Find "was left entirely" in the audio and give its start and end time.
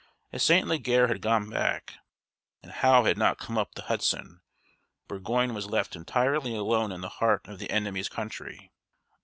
5.53-6.55